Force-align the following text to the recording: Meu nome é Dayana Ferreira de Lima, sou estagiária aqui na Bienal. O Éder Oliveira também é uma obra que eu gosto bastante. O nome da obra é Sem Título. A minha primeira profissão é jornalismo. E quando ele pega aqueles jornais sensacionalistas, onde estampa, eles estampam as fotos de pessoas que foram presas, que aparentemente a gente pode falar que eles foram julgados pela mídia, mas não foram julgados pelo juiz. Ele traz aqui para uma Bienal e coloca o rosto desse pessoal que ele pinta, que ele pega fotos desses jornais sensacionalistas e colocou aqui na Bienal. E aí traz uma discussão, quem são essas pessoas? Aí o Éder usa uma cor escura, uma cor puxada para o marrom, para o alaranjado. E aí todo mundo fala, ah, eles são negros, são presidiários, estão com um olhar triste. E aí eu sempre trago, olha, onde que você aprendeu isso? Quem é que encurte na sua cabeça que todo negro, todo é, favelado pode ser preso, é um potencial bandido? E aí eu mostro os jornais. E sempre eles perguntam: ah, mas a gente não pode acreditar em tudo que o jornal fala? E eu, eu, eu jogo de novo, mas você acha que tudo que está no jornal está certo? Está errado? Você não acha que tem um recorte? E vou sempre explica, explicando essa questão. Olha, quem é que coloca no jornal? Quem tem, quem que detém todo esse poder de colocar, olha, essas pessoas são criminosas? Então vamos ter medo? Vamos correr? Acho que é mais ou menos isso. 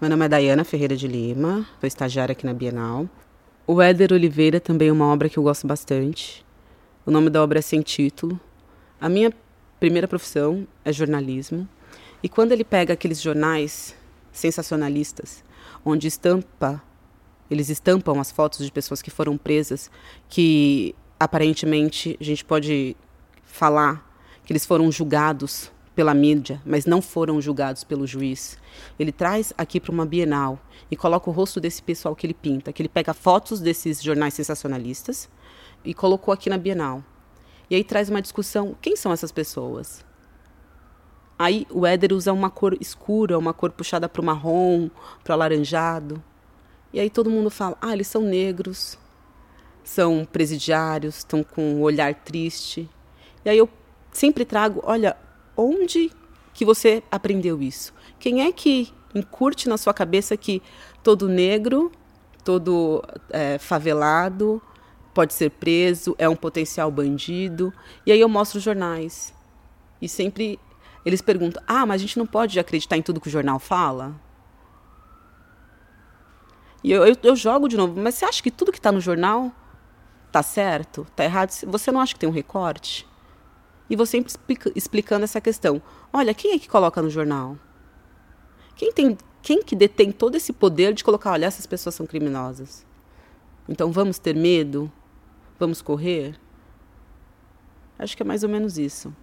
Meu 0.00 0.08
nome 0.08 0.24
é 0.24 0.28
Dayana 0.30 0.64
Ferreira 0.64 0.96
de 0.96 1.06
Lima, 1.06 1.66
sou 1.78 1.86
estagiária 1.86 2.32
aqui 2.32 2.46
na 2.46 2.54
Bienal. 2.54 3.06
O 3.66 3.82
Éder 3.82 4.14
Oliveira 4.14 4.58
também 4.58 4.88
é 4.88 4.92
uma 4.92 5.04
obra 5.04 5.28
que 5.28 5.38
eu 5.38 5.42
gosto 5.42 5.66
bastante. 5.66 6.42
O 7.04 7.10
nome 7.10 7.28
da 7.28 7.42
obra 7.42 7.58
é 7.58 7.62
Sem 7.62 7.82
Título. 7.82 8.40
A 8.98 9.10
minha 9.10 9.30
primeira 9.78 10.08
profissão 10.08 10.66
é 10.86 10.90
jornalismo. 10.90 11.68
E 12.22 12.30
quando 12.30 12.52
ele 12.52 12.64
pega 12.64 12.94
aqueles 12.94 13.20
jornais 13.20 13.94
sensacionalistas, 14.32 15.44
onde 15.84 16.06
estampa, 16.06 16.82
eles 17.50 17.68
estampam 17.68 18.18
as 18.18 18.30
fotos 18.30 18.64
de 18.64 18.72
pessoas 18.72 19.02
que 19.02 19.10
foram 19.10 19.36
presas, 19.36 19.90
que 20.30 20.94
aparentemente 21.18 22.16
a 22.18 22.24
gente 22.24 22.42
pode 22.42 22.96
falar 23.44 24.10
que 24.46 24.50
eles 24.50 24.64
foram 24.64 24.90
julgados 24.90 25.70
pela 26.00 26.14
mídia, 26.14 26.62
mas 26.64 26.86
não 26.86 27.02
foram 27.02 27.42
julgados 27.42 27.84
pelo 27.84 28.06
juiz. 28.06 28.56
Ele 28.98 29.12
traz 29.12 29.52
aqui 29.58 29.78
para 29.78 29.92
uma 29.92 30.06
Bienal 30.06 30.58
e 30.90 30.96
coloca 30.96 31.28
o 31.28 31.32
rosto 31.32 31.60
desse 31.60 31.82
pessoal 31.82 32.16
que 32.16 32.26
ele 32.26 32.32
pinta, 32.32 32.72
que 32.72 32.80
ele 32.80 32.88
pega 32.88 33.12
fotos 33.12 33.60
desses 33.60 34.02
jornais 34.02 34.32
sensacionalistas 34.32 35.28
e 35.84 35.92
colocou 35.92 36.32
aqui 36.32 36.48
na 36.48 36.56
Bienal. 36.56 37.04
E 37.68 37.74
aí 37.74 37.84
traz 37.84 38.08
uma 38.08 38.22
discussão, 38.22 38.74
quem 38.80 38.96
são 38.96 39.12
essas 39.12 39.30
pessoas? 39.30 40.02
Aí 41.38 41.66
o 41.70 41.86
Éder 41.86 42.14
usa 42.14 42.32
uma 42.32 42.48
cor 42.48 42.74
escura, 42.80 43.38
uma 43.38 43.52
cor 43.52 43.70
puxada 43.70 44.08
para 44.08 44.22
o 44.22 44.24
marrom, 44.24 44.88
para 45.22 45.32
o 45.32 45.34
alaranjado. 45.34 46.24
E 46.94 46.98
aí 46.98 47.10
todo 47.10 47.28
mundo 47.28 47.50
fala, 47.50 47.76
ah, 47.78 47.92
eles 47.92 48.06
são 48.06 48.22
negros, 48.22 48.98
são 49.84 50.26
presidiários, 50.32 51.18
estão 51.18 51.42
com 51.42 51.74
um 51.74 51.82
olhar 51.82 52.14
triste. 52.14 52.88
E 53.44 53.50
aí 53.50 53.58
eu 53.58 53.68
sempre 54.10 54.46
trago, 54.46 54.80
olha, 54.82 55.14
onde 55.56 56.10
que 56.52 56.64
você 56.64 57.02
aprendeu 57.10 57.62
isso? 57.62 57.92
Quem 58.18 58.42
é 58.42 58.52
que 58.52 58.92
encurte 59.14 59.68
na 59.68 59.76
sua 59.76 59.94
cabeça 59.94 60.36
que 60.36 60.62
todo 61.02 61.28
negro, 61.28 61.90
todo 62.44 63.02
é, 63.30 63.58
favelado 63.58 64.62
pode 65.12 65.34
ser 65.34 65.50
preso, 65.50 66.14
é 66.18 66.28
um 66.28 66.36
potencial 66.36 66.90
bandido? 66.90 67.72
E 68.04 68.12
aí 68.12 68.20
eu 68.20 68.28
mostro 68.28 68.58
os 68.58 68.64
jornais. 68.64 69.34
E 70.00 70.08
sempre 70.08 70.58
eles 71.04 71.22
perguntam: 71.22 71.62
ah, 71.66 71.86
mas 71.86 72.00
a 72.00 72.04
gente 72.04 72.18
não 72.18 72.26
pode 72.26 72.58
acreditar 72.58 72.96
em 72.96 73.02
tudo 73.02 73.20
que 73.20 73.28
o 73.28 73.30
jornal 73.30 73.58
fala? 73.58 74.14
E 76.82 76.90
eu, 76.90 77.06
eu, 77.06 77.16
eu 77.22 77.36
jogo 77.36 77.68
de 77.68 77.76
novo, 77.76 78.00
mas 78.00 78.14
você 78.14 78.24
acha 78.24 78.42
que 78.42 78.50
tudo 78.50 78.72
que 78.72 78.78
está 78.78 78.90
no 78.90 79.00
jornal 79.00 79.52
está 80.26 80.42
certo? 80.42 81.06
Está 81.10 81.24
errado? 81.24 81.50
Você 81.66 81.92
não 81.92 82.00
acha 82.00 82.14
que 82.14 82.20
tem 82.20 82.28
um 82.28 82.32
recorte? 82.32 83.06
E 83.90 83.96
vou 83.96 84.06
sempre 84.06 84.30
explica, 84.30 84.72
explicando 84.76 85.24
essa 85.24 85.40
questão. 85.40 85.82
Olha, 86.12 86.32
quem 86.32 86.52
é 86.52 86.58
que 86.60 86.68
coloca 86.68 87.02
no 87.02 87.10
jornal? 87.10 87.58
Quem 88.76 88.92
tem, 88.92 89.18
quem 89.42 89.64
que 89.64 89.74
detém 89.74 90.12
todo 90.12 90.36
esse 90.36 90.52
poder 90.52 90.94
de 90.94 91.02
colocar, 91.02 91.32
olha, 91.32 91.44
essas 91.44 91.66
pessoas 91.66 91.96
são 91.96 92.06
criminosas? 92.06 92.86
Então 93.68 93.90
vamos 93.90 94.18
ter 94.18 94.34
medo? 94.34 94.90
Vamos 95.58 95.82
correr? 95.82 96.38
Acho 97.98 98.16
que 98.16 98.22
é 98.22 98.26
mais 98.26 98.44
ou 98.44 98.48
menos 98.48 98.78
isso. 98.78 99.14